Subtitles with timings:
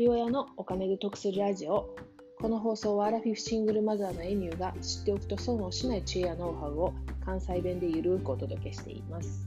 [0.00, 1.94] 人親のお金で得するラジオ。
[2.40, 9.46] この放送はアラフィフシングルマザーのエミューが知っておくと損をしない知恵やノウハウを関西弁でゆるくお届けしています。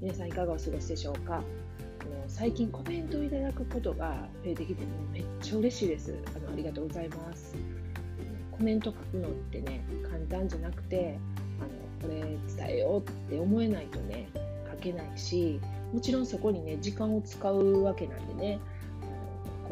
[0.00, 1.34] 皆さんいかがお過ごしでしょうか？
[1.34, 1.42] あの
[2.28, 6.16] 最近コメントをいただくことが増えてきて、ね、めっちゃ嬉しいです。
[6.36, 7.56] あのありがとうございます。
[8.52, 11.18] コメント書くのってね簡単じゃなくて
[11.58, 14.28] あのこれ伝えようって思えないとね
[14.70, 15.60] 書けないし
[15.92, 18.60] もちろんそこにね時間を使うわけなんでね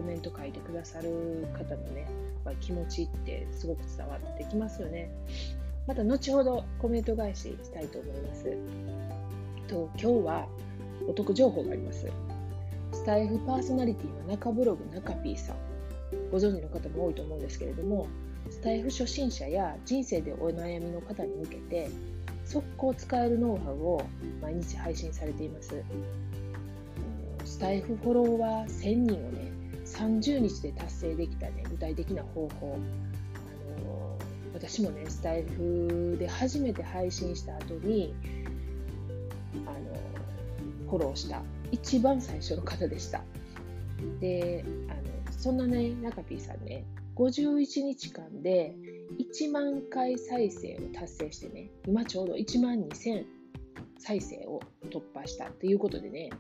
[0.00, 2.00] コメント書いてくださる方のね
[2.46, 5.10] やっぱ気持ちってすごく伝わってきますよね。
[5.86, 8.44] また後ほどコメント返ししたいと思います。
[9.68, 10.48] と今日は
[11.06, 12.06] お得情報があります。
[12.92, 15.56] スタイフパーソナリティの中ブログ中 P さん。
[16.32, 18.08] ご存知の方も多いと思うんですけれども
[18.48, 21.90] スタイフ初心者や人生でお悩みの方に向けて
[22.46, 24.02] 速攻使えるノウハウを
[24.40, 25.84] 毎日配信されています。
[27.44, 29.59] スタイフフォロワー1000人をね、
[29.96, 32.78] 30日で達成できたね、具体的な方法。
[33.34, 34.18] あの
[34.54, 38.14] 私もね、スタイフで初めて配信した後に、
[39.66, 43.22] あのフォローした一番最初の方でした。
[44.20, 44.94] で、あ
[45.28, 46.84] のそんなね、中 P さんね、
[47.16, 48.74] 51日間で
[49.18, 53.24] 1万回再生を達成してね、今ちょうど1万2000
[53.98, 56.30] 再生を突破したということでね、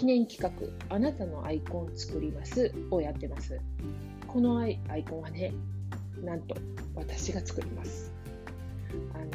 [0.00, 0.50] 記念企画、
[0.96, 3.60] あなたのアイコン作りますをやってます。
[4.26, 5.52] このアイアイコンはね、
[6.24, 6.56] なんと
[6.94, 8.10] 私が作ります。
[9.12, 9.26] あの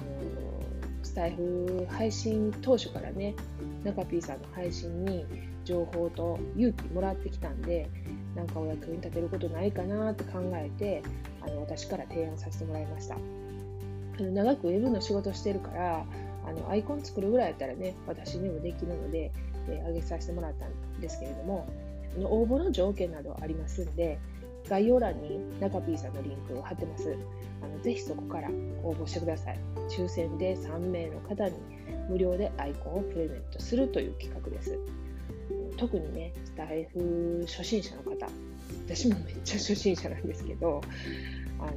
[1.03, 3.35] スタイフ配信当初からね、
[3.83, 5.27] 中 P さんの配信に
[5.66, 7.88] 情報と勇気もらってきたんで、
[8.35, 11.03] なんかお役に立てることないかなって考えて
[11.41, 13.17] あの私から提案させてもらいました
[14.19, 16.05] 長くウェブの仕事してるから
[16.47, 19.31] あのアイコン作るぐらいやったらね私にもできるので、
[19.69, 21.67] えー、上げさせてもらったんですけれども
[22.23, 24.19] 応募の条件などありますんで
[24.69, 27.16] 概要欄に中 P さんのリンクを貼ってます。
[27.61, 28.50] あのぜひそこから
[28.83, 29.59] 応募してください。
[29.89, 31.53] 抽選で3名の方に
[32.09, 34.79] 無料でアイコンをプレゼントするという企画です。
[35.77, 38.27] 特にね、スタイフ初心者の方、
[38.88, 40.81] 私もめっちゃ初心者なんですけど、
[41.59, 41.72] あの、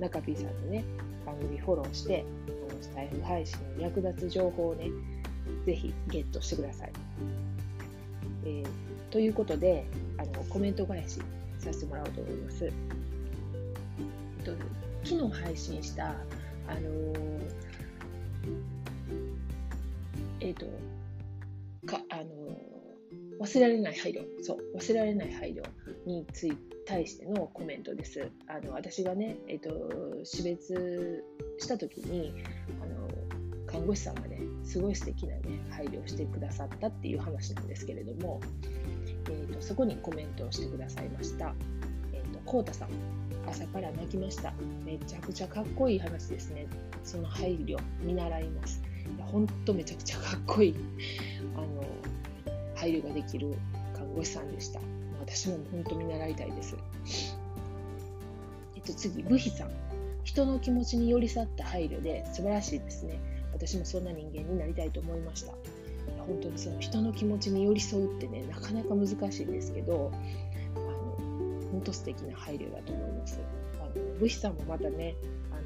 [0.00, 0.84] 中 P さんのね、
[1.24, 2.24] 番組フォローして、
[2.76, 4.90] のスタイフ配信に役立つ情報をね、
[5.64, 6.92] ぜひゲットしてください。
[8.44, 8.66] えー、
[9.10, 9.84] ということで、
[10.18, 11.20] あの、コメント返し
[11.58, 12.64] させてもらおうと思います。
[12.66, 12.72] えっ
[14.44, 14.52] と、
[15.04, 16.14] 昨日配信した、あ
[16.74, 17.40] のー、
[20.40, 20.66] えっと、
[21.86, 22.76] か、あのー
[23.38, 25.62] 忘れられない配慮、そう、忘れられない配慮
[26.06, 28.30] について対してのコメントです。
[28.46, 29.70] あの私がね、えっ、と、
[30.24, 31.24] 死別
[31.58, 32.32] した時に、
[32.80, 33.08] あの
[33.66, 38.40] 看護師さんがね、すごい素敵なね、配慮をしてくださったっていう話なんですけれども、
[39.28, 41.54] えーと、そこにコメントをしてくださいました。
[42.12, 42.88] えっ、ー、と、こうたさん、
[43.48, 44.54] 朝から泣きました。
[44.84, 46.66] めちゃくちゃかっこいい話ですね。
[47.04, 48.80] その配慮、見習います。
[49.18, 50.74] ほんとめちゃくちゃかっこいい。
[51.56, 51.84] あの
[52.76, 53.54] 配慮ができる
[53.94, 54.80] 看護師さんでした。
[55.26, 56.76] 私も本当見習いたいです。
[58.76, 59.70] えっと、次、ブヒさん。
[60.24, 63.20] 人の気持ちに寄り添った配慮で素晴らしいですね。
[63.52, 65.52] 私もそんな人間になりたいと思いました。
[66.18, 70.10] 本当にその人の気持ちに寄り添うってね、なかなか難しいんですけど、
[70.74, 73.38] あの本当素敵な配慮だと思います。
[73.80, 75.14] あのブヒさんもまたね、
[75.52, 75.56] あ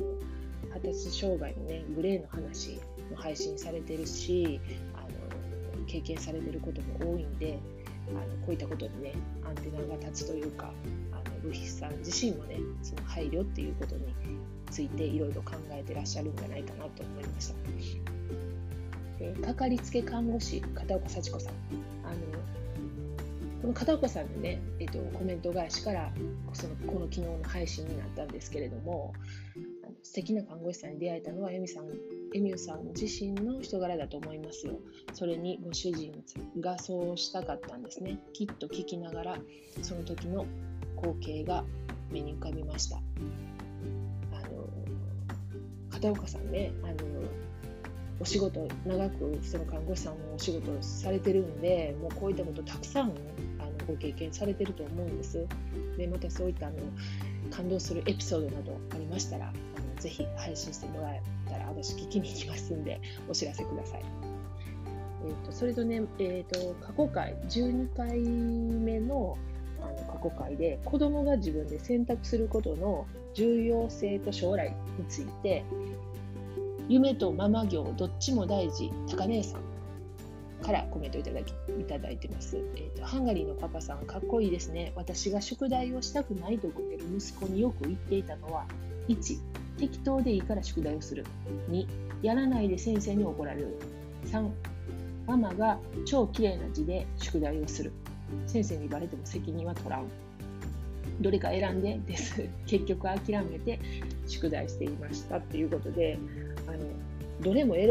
[0.69, 2.79] の発達障害のね、グレーの話
[3.11, 4.61] も配信されてるし、
[4.95, 7.59] あの経験されてることも多いんで
[8.09, 10.73] あのこういったことにねアンテナが立つというか
[11.13, 14.15] あのルヒさん自身もねその配慮っていうことに
[14.71, 17.55] ついていろいろ考えてらっしゃるんじゃないかなと思いました。
[19.21, 21.55] えかかりつけ看護師片岡幸子さん
[22.05, 22.17] あの
[23.61, 26.11] この片岡さんのね、えっと、コメント返しから
[26.55, 29.13] そのこの昨日の配信になったんですけれども
[30.03, 31.87] 素敵な看護師さんに出会えたのはエミさん
[32.33, 34.79] エミューさん自身の人柄だと思いますよ。
[35.13, 36.13] それにご主人
[36.61, 38.19] がそうしたかったんですね。
[38.33, 39.39] きっと聞きながら、
[39.83, 40.47] その時の
[40.97, 41.65] 光景が
[42.11, 42.97] 目に浮かびました。
[42.97, 43.01] あ
[44.49, 44.69] の
[45.91, 46.95] 片岡さんね、あの
[48.21, 53.13] お仕事、長くその看護師さんのお仕事されてるんで、もうこういったことたくさん
[53.59, 55.47] あのご経験されてると思うんです。
[55.97, 56.77] で、またそういったあの
[57.51, 64.03] 感動するエピソードなどありましたら、あのぜひ配信してもらえたら私聞きに行きますんでお知らせください。
[65.23, 69.37] えーと、それとね、えーと、過去回12回目の
[69.83, 75.65] あの過去回で子どもが自分で選択することの重要性と将来について
[76.89, 79.70] 夢とママ業どっちも大事高姉さん
[80.61, 83.05] からコメントいただきいただいてます、えーと。
[83.05, 84.93] ハンガリーのパパさん、かっこいいですね。
[84.95, 88.67] 私が宿題をしたくないと思ってる息子によく言っていたのは、
[89.09, 89.39] 1、
[89.79, 91.25] 適当でいいから宿題をする。
[91.71, 91.87] 2、
[92.23, 93.77] やらないで先生に怒られる。
[94.27, 94.51] 3、
[95.27, 97.93] ママが超綺麗な字で宿題をする。
[98.47, 100.07] 先生にバレても責任は取らん。
[101.21, 102.49] どれか選んでです。
[102.67, 103.79] 結局諦めて
[104.27, 106.19] 宿題していましたっていうことで、
[107.41, 107.89] どれも選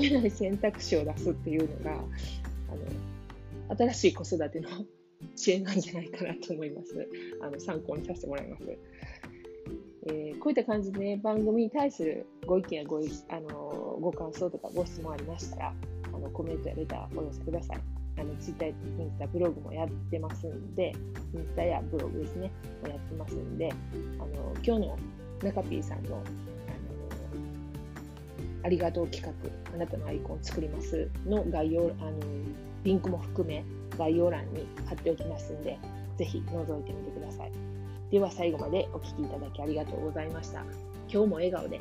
[0.00, 4.68] べない選択肢を出すっていうのが、あの新しい子育ての
[5.36, 7.08] 知恵なんじゃないかなと思います。
[7.40, 8.64] あの参考にさせてもらいます。
[10.06, 15.74] えー、こういった感じで、ね、番組に対するご意見やごあのご感想とかご質問ありましたら、
[16.12, 17.80] あのコメントやレターお寄せください。
[18.18, 20.92] あのツイッター、インスタ、ブログもやってますんで、
[21.34, 22.50] インスタやブログですね、
[22.82, 23.72] もやってますんで、
[24.18, 24.98] あの今日の
[25.42, 26.22] 中 P さんの
[28.64, 32.12] ありがとう企画、あなたのアイコン作りますの概要、あの
[32.84, 33.64] リンクも含め
[33.98, 35.78] 概要欄に貼っておきますんで、
[36.16, 37.52] ぜひ覗いてみてください。
[38.10, 40.60] では最後までお聴きいただきありがとうございました。
[41.08, 41.80] 今日も笑顔で